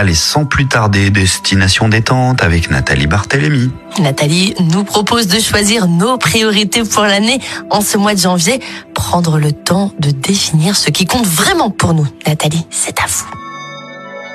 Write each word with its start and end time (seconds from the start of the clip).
allez, 0.00 0.14
sans 0.14 0.46
plus 0.46 0.66
tarder, 0.66 1.10
destination 1.10 1.88
détente 1.88 2.42
avec 2.42 2.70
Nathalie 2.70 3.06
Barthélémy. 3.06 3.70
Nathalie 3.98 4.54
nous 4.58 4.82
propose 4.82 5.26
de 5.26 5.38
choisir 5.38 5.88
nos 5.88 6.16
priorités 6.16 6.84
pour 6.84 7.02
l'année 7.02 7.38
en 7.68 7.82
ce 7.82 7.98
mois 7.98 8.14
de 8.14 8.18
janvier. 8.18 8.60
Prendre 8.94 9.38
le 9.38 9.52
temps 9.52 9.92
de 9.98 10.10
définir 10.10 10.74
ce 10.74 10.88
qui 10.88 11.04
compte 11.04 11.26
vraiment 11.26 11.68
pour 11.70 11.92
nous. 11.92 12.06
Nathalie, 12.26 12.66
c'est 12.70 12.98
à 12.98 13.06
vous. 13.06 13.26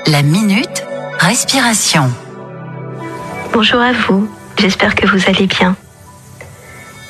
La 0.06 0.22
minute 0.22 0.84
respiration. 1.20 2.12
Bonjour 3.52 3.82
à 3.82 3.92
vous, 3.92 4.30
j'espère 4.60 4.94
que 4.94 5.08
vous 5.08 5.28
allez 5.28 5.48
bien. 5.48 5.76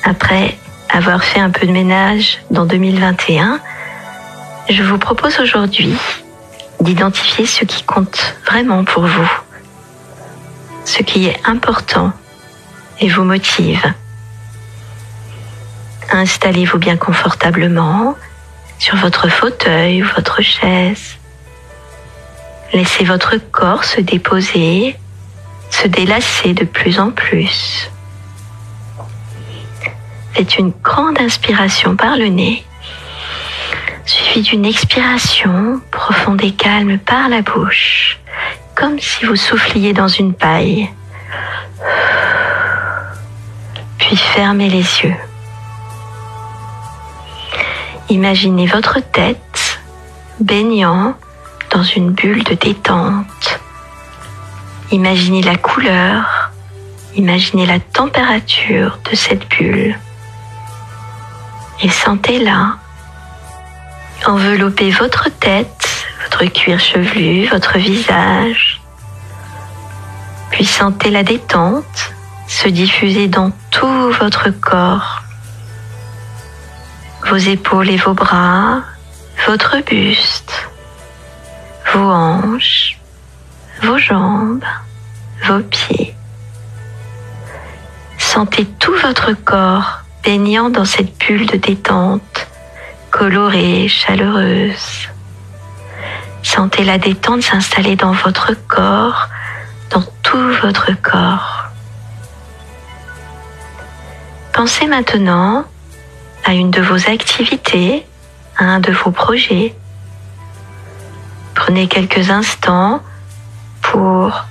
Après 0.02 0.56
avoir 0.88 1.22
fait 1.24 1.40
un 1.40 1.50
peu 1.50 1.66
de 1.66 1.72
ménage 1.72 2.38
dans 2.50 2.64
2021, 2.64 3.60
je 4.70 4.82
vous 4.82 4.96
propose 4.96 5.38
aujourd'hui 5.40 5.94
d'identifier 6.80 7.46
ce 7.46 7.64
qui 7.64 7.82
compte 7.82 8.36
vraiment 8.46 8.84
pour 8.84 9.06
vous, 9.06 9.30
ce 10.84 11.02
qui 11.02 11.26
est 11.26 11.40
important 11.44 12.12
et 13.00 13.08
vous 13.08 13.24
motive. 13.24 13.82
Installez-vous 16.10 16.78
bien 16.78 16.96
confortablement 16.96 18.16
sur 18.78 18.96
votre 18.96 19.28
fauteuil 19.28 20.02
ou 20.02 20.06
votre 20.14 20.42
chaise. 20.42 21.16
Laissez 22.72 23.04
votre 23.04 23.36
corps 23.36 23.84
se 23.84 24.00
déposer, 24.00 24.96
se 25.70 25.88
délasser 25.88 26.52
de 26.52 26.64
plus 26.64 26.98
en 27.00 27.10
plus. 27.10 27.90
Faites 30.32 30.58
une 30.58 30.72
grande 30.82 31.18
inspiration 31.18 31.96
par 31.96 32.16
le 32.16 32.26
nez, 32.26 32.64
d'une 34.42 34.66
expiration 34.66 35.80
profonde 35.90 36.42
et 36.42 36.52
calme 36.52 36.98
par 36.98 37.28
la 37.28 37.42
bouche, 37.42 38.18
comme 38.74 38.98
si 38.98 39.24
vous 39.24 39.36
souffliez 39.36 39.92
dans 39.92 40.08
une 40.08 40.34
paille. 40.34 40.90
Puis 43.98 44.16
fermez 44.16 44.68
les 44.68 44.78
yeux. 44.78 45.16
Imaginez 48.08 48.66
votre 48.66 49.00
tête 49.00 49.80
baignant 50.38 51.14
dans 51.70 51.82
une 51.82 52.10
bulle 52.10 52.44
de 52.44 52.54
détente. 52.54 53.60
Imaginez 54.92 55.42
la 55.42 55.56
couleur, 55.56 56.50
imaginez 57.14 57.66
la 57.66 57.80
température 57.80 58.98
de 59.10 59.16
cette 59.16 59.48
bulle 59.48 59.98
et 61.82 61.88
sentez-la 61.88 62.76
envelopper 64.24 64.90
votre 64.90 65.28
tête, 65.28 66.06
votre 66.22 66.44
cuir 66.46 66.80
chevelu, 66.80 67.46
votre 67.46 67.78
visage. 67.78 68.80
Puis 70.50 70.64
sentez 70.64 71.10
la 71.10 71.22
détente 71.22 72.12
se 72.48 72.68
diffuser 72.68 73.28
dans 73.28 73.50
tout 73.70 74.12
votre 74.20 74.50
corps, 74.50 75.22
vos 77.28 77.36
épaules 77.36 77.90
et 77.90 77.96
vos 77.96 78.14
bras, 78.14 78.82
votre 79.46 79.78
buste, 79.84 80.68
vos 81.92 82.10
hanches, 82.10 82.98
vos 83.82 83.98
jambes, 83.98 84.64
vos 85.44 85.60
pieds. 85.60 86.14
Sentez 88.18 88.64
tout 88.78 88.94
votre 89.02 89.32
corps 89.32 90.00
baignant 90.24 90.70
dans 90.70 90.84
cette 90.84 91.16
bulle 91.18 91.46
de 91.46 91.56
détente, 91.56 92.35
colorée, 93.16 93.88
chaleureuse. 93.88 95.08
Sentez 96.42 96.84
la 96.84 96.98
détente 96.98 97.42
s'installer 97.42 97.96
dans 97.96 98.12
votre 98.12 98.52
corps, 98.68 99.28
dans 99.88 100.04
tout 100.22 100.52
votre 100.60 100.90
corps. 101.00 101.64
Pensez 104.52 104.86
maintenant 104.86 105.64
à 106.44 106.52
une 106.52 106.70
de 106.70 106.82
vos 106.82 107.08
activités, 107.08 108.04
à 108.58 108.64
un 108.64 108.80
de 108.80 108.92
vos 108.92 109.12
projets. 109.12 109.74
Prenez 111.54 111.88
quelques 111.88 112.28
instants 112.28 113.00
pour 113.80 114.44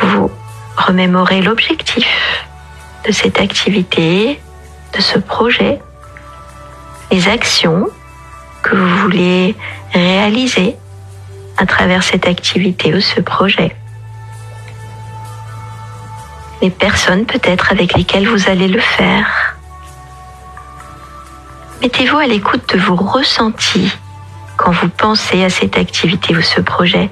vous 0.00 0.30
remémorer 0.76 1.42
l'objectif 1.42 2.06
de 3.04 3.10
cette 3.10 3.40
activité, 3.40 4.40
de 4.96 5.00
ce 5.00 5.18
projet, 5.18 5.80
les 7.10 7.28
actions 7.28 7.88
que 8.62 8.76
vous 8.76 8.96
voulez 8.98 9.56
réaliser 9.92 10.76
à 11.56 11.66
travers 11.66 12.02
cette 12.02 12.26
activité 12.26 12.94
ou 12.94 13.00
ce 13.00 13.20
projet. 13.20 13.74
Les 16.60 16.70
personnes 16.70 17.24
peut-être 17.24 17.72
avec 17.72 17.96
lesquelles 17.96 18.28
vous 18.28 18.48
allez 18.48 18.68
le 18.68 18.80
faire. 18.80 19.56
Mettez-vous 21.80 22.18
à 22.18 22.26
l'écoute 22.26 22.74
de 22.74 22.80
vos 22.80 22.96
ressentis 22.96 23.92
quand 24.56 24.72
vous 24.72 24.88
pensez 24.88 25.44
à 25.44 25.50
cette 25.50 25.78
activité 25.78 26.36
ou 26.36 26.42
ce 26.42 26.60
projet. 26.60 27.10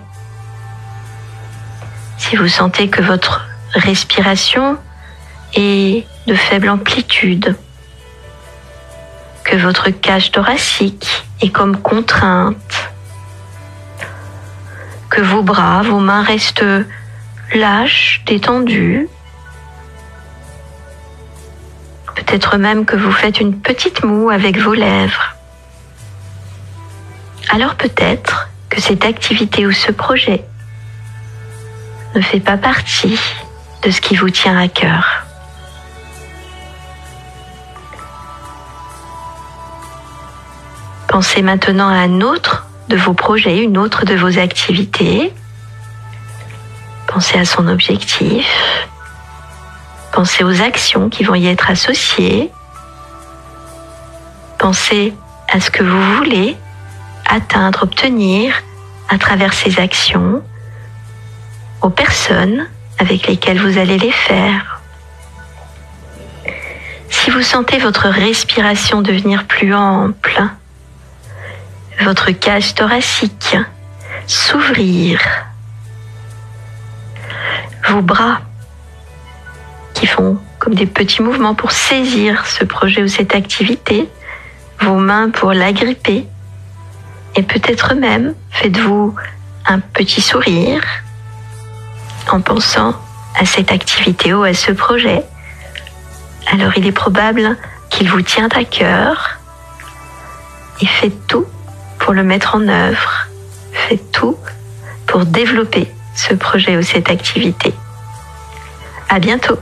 Si 2.18 2.34
vous 2.34 2.48
sentez 2.48 2.88
que 2.88 3.02
votre 3.02 3.46
respiration 3.72 4.76
est 5.54 6.06
de 6.26 6.34
faible 6.34 6.68
amplitude, 6.68 7.56
que 9.46 9.56
votre 9.56 9.90
cage 9.90 10.32
thoracique 10.32 11.24
est 11.40 11.50
comme 11.50 11.80
contrainte, 11.80 12.90
que 15.08 15.20
vos 15.20 15.42
bras, 15.42 15.82
vos 15.82 16.00
mains 16.00 16.22
restent 16.22 16.64
lâches, 17.54 18.22
détendus, 18.26 19.08
peut-être 22.16 22.56
même 22.56 22.84
que 22.84 22.96
vous 22.96 23.12
faites 23.12 23.40
une 23.40 23.56
petite 23.60 24.02
moue 24.02 24.30
avec 24.30 24.58
vos 24.58 24.74
lèvres. 24.74 25.36
Alors 27.50 27.76
peut-être 27.76 28.48
que 28.68 28.80
cette 28.80 29.04
activité 29.04 29.64
ou 29.64 29.72
ce 29.72 29.92
projet 29.92 30.44
ne 32.16 32.20
fait 32.20 32.40
pas 32.40 32.56
partie 32.56 33.20
de 33.82 33.90
ce 33.90 34.00
qui 34.00 34.16
vous 34.16 34.30
tient 34.30 34.58
à 34.58 34.66
cœur. 34.66 35.25
Pensez 41.08 41.42
maintenant 41.42 41.88
à 41.88 41.94
un 41.94 42.20
autre 42.20 42.66
de 42.88 42.96
vos 42.96 43.14
projets, 43.14 43.62
une 43.62 43.78
autre 43.78 44.04
de 44.04 44.14
vos 44.14 44.38
activités. 44.38 45.32
Pensez 47.06 47.38
à 47.38 47.44
son 47.44 47.68
objectif. 47.68 48.46
Pensez 50.12 50.44
aux 50.44 50.62
actions 50.62 51.08
qui 51.08 51.24
vont 51.24 51.34
y 51.34 51.46
être 51.46 51.70
associées. 51.70 52.50
Pensez 54.58 55.14
à 55.48 55.60
ce 55.60 55.70
que 55.70 55.82
vous 55.82 56.16
voulez 56.16 56.56
atteindre, 57.28 57.82
obtenir 57.82 58.54
à 59.08 59.18
travers 59.18 59.52
ces 59.52 59.78
actions, 59.78 60.42
aux 61.82 61.90
personnes 61.90 62.66
avec 62.98 63.26
lesquelles 63.26 63.60
vous 63.60 63.78
allez 63.78 63.98
les 63.98 64.10
faire. 64.10 64.80
Si 67.08 67.30
vous 67.30 67.42
sentez 67.42 67.78
votre 67.78 68.08
respiration 68.08 69.02
devenir 69.02 69.44
plus 69.44 69.74
ample, 69.74 70.42
votre 72.00 72.30
cage 72.30 72.74
thoracique. 72.74 73.56
S'ouvrir, 74.26 75.20
vos 77.88 78.02
bras 78.02 78.40
qui 79.94 80.06
font 80.06 80.38
comme 80.58 80.74
des 80.74 80.86
petits 80.86 81.22
mouvements 81.22 81.54
pour 81.54 81.70
saisir 81.70 82.44
ce 82.46 82.64
projet 82.64 83.02
ou 83.02 83.08
cette 83.08 83.34
activité, 83.34 84.08
vos 84.80 84.96
mains 84.96 85.30
pour 85.30 85.52
l'agripper, 85.52 86.26
et 87.36 87.42
peut-être 87.42 87.94
même 87.94 88.34
faites-vous 88.50 89.14
un 89.66 89.78
petit 89.78 90.20
sourire 90.20 90.82
en 92.30 92.40
pensant 92.40 92.94
à 93.38 93.44
cette 93.46 93.70
activité 93.70 94.34
ou 94.34 94.42
à 94.42 94.54
ce 94.54 94.72
projet. 94.72 95.22
Alors 96.50 96.76
il 96.76 96.86
est 96.86 96.92
probable 96.92 97.56
qu'il 97.90 98.10
vous 98.10 98.22
tient 98.22 98.48
à 98.54 98.64
cœur. 98.64 99.38
Et 100.80 100.86
faites 100.86 101.26
tout 101.26 101.46
pour 102.06 102.14
le 102.14 102.22
mettre 102.22 102.54
en 102.54 102.68
œuvre. 102.68 103.26
Faites 103.72 104.12
tout 104.12 104.36
pour 105.08 105.26
développer 105.26 105.90
ce 106.14 106.34
projet 106.34 106.76
ou 106.76 106.82
cette 106.82 107.10
activité. 107.10 107.74
À 109.08 109.18
bientôt! 109.18 109.58